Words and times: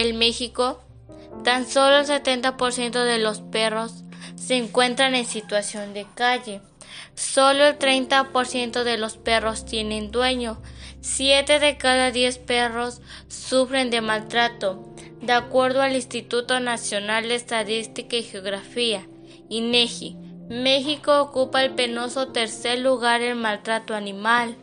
En 0.00 0.16
México, 0.16 0.78
tan 1.42 1.66
solo 1.66 1.98
el 1.98 2.06
70% 2.06 3.02
de 3.02 3.18
los 3.18 3.40
perros 3.40 4.04
se 4.36 4.54
encuentran 4.54 5.16
en 5.16 5.26
situación 5.26 5.92
de 5.92 6.06
calle. 6.14 6.60
Solo 7.16 7.66
el 7.66 7.80
30% 7.80 8.84
de 8.84 8.96
los 8.96 9.16
perros 9.16 9.66
tienen 9.66 10.12
dueño. 10.12 10.62
7 11.00 11.58
de 11.58 11.78
cada 11.78 12.12
10 12.12 12.38
perros 12.38 13.00
sufren 13.26 13.90
de 13.90 14.00
maltrato, 14.00 14.94
de 15.20 15.32
acuerdo 15.32 15.82
al 15.82 15.96
Instituto 15.96 16.60
Nacional 16.60 17.26
de 17.26 17.34
Estadística 17.34 18.14
y 18.14 18.22
Geografía, 18.22 19.04
INEGI. 19.48 20.16
México 20.48 21.20
ocupa 21.20 21.64
el 21.64 21.74
penoso 21.74 22.28
tercer 22.28 22.78
lugar 22.78 23.20
en 23.22 23.38
maltrato 23.38 23.96
animal. 23.96 24.56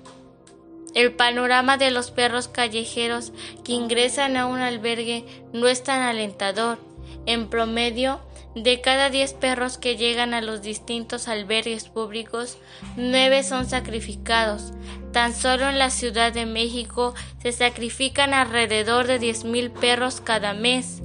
El 0.95 1.11
panorama 1.11 1.77
de 1.77 1.91
los 1.91 2.09
perros 2.09 2.47
callejeros 2.47 3.33
que 3.65 3.73
ingresan 3.73 4.37
a 4.37 4.47
un 4.47 4.59
albergue 4.59 5.25
no 5.51 5.67
es 5.67 5.83
tan 5.83 6.01
alentador. 6.01 6.79
En 7.25 7.49
promedio, 7.49 8.21
de 8.55 8.79
cada 8.79 9.09
10 9.09 9.33
perros 9.33 9.77
que 9.77 9.97
llegan 9.97 10.33
a 10.33 10.39
los 10.39 10.61
distintos 10.61 11.27
albergues 11.27 11.89
públicos, 11.89 12.57
9 12.95 13.43
son 13.43 13.69
sacrificados. 13.69 14.71
Tan 15.11 15.35
solo 15.35 15.67
en 15.67 15.79
la 15.79 15.89
Ciudad 15.89 16.31
de 16.31 16.45
México 16.45 17.13
se 17.41 17.51
sacrifican 17.51 18.33
alrededor 18.33 19.05
de 19.05 19.19
10.000 19.19 19.71
perros 19.73 20.21
cada 20.21 20.53
mes. 20.53 21.01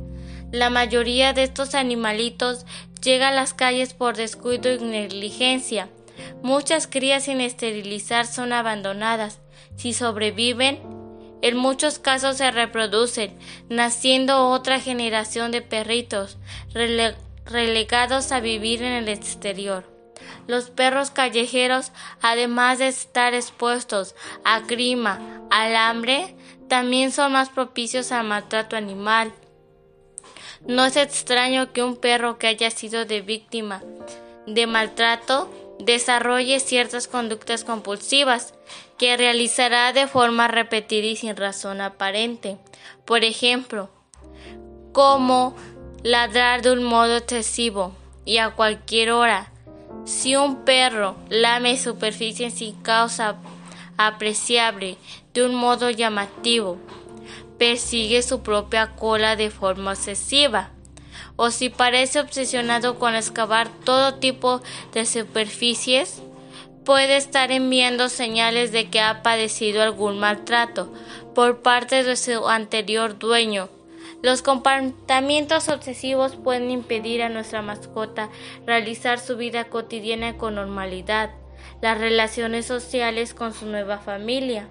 La 0.52 0.70
mayoría 0.70 1.32
de 1.32 1.42
estos 1.42 1.74
animalitos 1.74 2.64
llega 3.02 3.28
a 3.28 3.32
las 3.32 3.54
calles 3.54 3.94
por 3.94 4.16
descuido 4.16 4.72
y 4.72 4.78
negligencia. 4.78 5.88
Muchas 6.44 6.86
crías 6.86 7.24
sin 7.24 7.40
esterilizar 7.40 8.26
son 8.26 8.52
abandonadas. 8.52 9.39
Si 9.76 9.92
sobreviven, 9.92 10.80
en 11.42 11.56
muchos 11.56 11.98
casos 11.98 12.36
se 12.36 12.50
reproducen, 12.50 13.38
naciendo 13.68 14.48
otra 14.48 14.78
generación 14.80 15.52
de 15.52 15.62
perritos 15.62 16.36
relegados 17.46 18.32
a 18.32 18.40
vivir 18.40 18.82
en 18.82 18.92
el 18.92 19.08
exterior. 19.08 19.84
Los 20.46 20.70
perros 20.70 21.10
callejeros, 21.10 21.92
además 22.20 22.78
de 22.78 22.88
estar 22.88 23.34
expuestos 23.34 24.14
a 24.44 24.60
grima, 24.60 25.46
al 25.50 25.76
hambre, 25.76 26.36
también 26.68 27.10
son 27.10 27.32
más 27.32 27.48
propicios 27.48 28.12
al 28.12 28.26
maltrato 28.26 28.76
animal. 28.76 29.32
No 30.66 30.84
es 30.84 30.96
extraño 30.96 31.72
que 31.72 31.82
un 31.82 31.96
perro 31.96 32.38
que 32.38 32.48
haya 32.48 32.70
sido 32.70 33.06
de 33.06 33.22
víctima 33.22 33.82
de 34.46 34.66
maltrato 34.66 35.50
desarrolle 35.78 36.60
ciertas 36.60 37.08
conductas 37.08 37.64
compulsivas 37.64 38.54
que 39.00 39.16
realizará 39.16 39.94
de 39.94 40.06
forma 40.06 40.46
repetida 40.46 41.06
y 41.06 41.16
sin 41.16 41.34
razón 41.34 41.80
aparente. 41.80 42.58
Por 43.06 43.24
ejemplo, 43.24 43.88
como 44.92 45.56
ladrar 46.02 46.60
de 46.60 46.72
un 46.72 46.82
modo 46.82 47.16
excesivo 47.16 47.94
y 48.26 48.36
a 48.36 48.50
cualquier 48.50 49.12
hora. 49.12 49.50
Si 50.04 50.36
un 50.36 50.66
perro 50.66 51.16
lame 51.30 51.78
superficie 51.78 52.50
sin 52.50 52.74
causa 52.82 53.36
apreciable 53.96 54.98
de 55.32 55.46
un 55.46 55.54
modo 55.54 55.88
llamativo, 55.88 56.76
persigue 57.56 58.20
su 58.20 58.42
propia 58.42 58.96
cola 58.96 59.34
de 59.34 59.48
forma 59.48 59.94
excesiva, 59.94 60.72
o 61.36 61.50
si 61.50 61.70
parece 61.70 62.20
obsesionado 62.20 62.98
con 62.98 63.14
excavar 63.14 63.70
todo 63.82 64.16
tipo 64.16 64.60
de 64.92 65.06
superficies, 65.06 66.20
puede 66.84 67.16
estar 67.16 67.52
enviando 67.52 68.08
señales 68.08 68.72
de 68.72 68.88
que 68.88 69.00
ha 69.00 69.22
padecido 69.22 69.82
algún 69.82 70.18
maltrato 70.18 70.92
por 71.34 71.62
parte 71.62 72.02
de 72.04 72.16
su 72.16 72.48
anterior 72.48 73.18
dueño 73.18 73.68
los 74.22 74.42
comportamientos 74.42 75.70
obsesivos 75.70 76.36
pueden 76.36 76.70
impedir 76.70 77.22
a 77.22 77.30
nuestra 77.30 77.62
mascota 77.62 78.28
realizar 78.66 79.18
su 79.18 79.38
vida 79.38 79.64
cotidiana 79.64 80.36
con 80.36 80.56
normalidad, 80.56 81.30
las 81.80 81.98
relaciones 81.98 82.66
sociales 82.66 83.32
con 83.32 83.54
su 83.54 83.64
nueva 83.64 83.98
familia. 83.98 84.68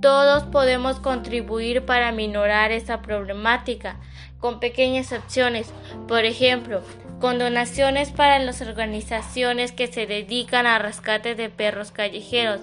Todos 0.00 0.44
podemos 0.44 1.00
contribuir 1.00 1.84
para 1.84 2.12
minorar 2.12 2.70
esta 2.70 3.02
problemática 3.02 3.96
con 4.38 4.60
pequeñas 4.60 5.12
acciones, 5.12 5.72
por 6.06 6.24
ejemplo, 6.24 6.82
con 7.20 7.38
donaciones 7.38 8.10
para 8.10 8.38
las 8.38 8.60
organizaciones 8.60 9.72
que 9.72 9.86
se 9.86 10.06
dedican 10.06 10.66
a 10.66 10.78
rescate 10.78 11.34
de 11.34 11.48
perros 11.48 11.90
callejeros. 11.90 12.60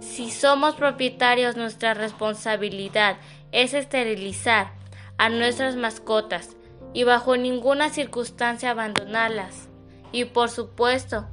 Si 0.00 0.30
somos 0.30 0.74
propietarios, 0.74 1.56
nuestra 1.56 1.94
responsabilidad 1.94 3.16
es 3.52 3.72
esterilizar 3.74 4.72
a 5.16 5.28
nuestras 5.28 5.76
mascotas 5.76 6.56
y 6.92 7.04
bajo 7.04 7.36
ninguna 7.36 7.90
circunstancia 7.90 8.70
abandonarlas. 8.70 9.68
Y 10.12 10.26
por 10.26 10.50
supuesto, 10.50 11.26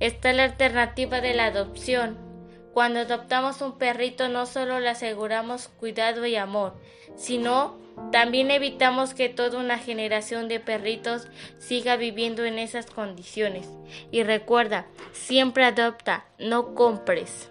está 0.00 0.32
la 0.32 0.44
alternativa 0.44 1.20
de 1.20 1.34
la 1.34 1.46
adopción. 1.46 2.27
Cuando 2.78 3.00
adoptamos 3.00 3.60
un 3.60 3.76
perrito 3.76 4.28
no 4.28 4.46
solo 4.46 4.78
le 4.78 4.88
aseguramos 4.88 5.66
cuidado 5.66 6.26
y 6.26 6.36
amor, 6.36 6.74
sino 7.16 7.76
también 8.12 8.52
evitamos 8.52 9.14
que 9.14 9.28
toda 9.28 9.58
una 9.58 9.78
generación 9.78 10.46
de 10.46 10.60
perritos 10.60 11.26
siga 11.58 11.96
viviendo 11.96 12.44
en 12.44 12.60
esas 12.60 12.86
condiciones. 12.86 13.68
Y 14.12 14.22
recuerda, 14.22 14.86
siempre 15.10 15.64
adopta, 15.64 16.26
no 16.38 16.76
compres. 16.76 17.50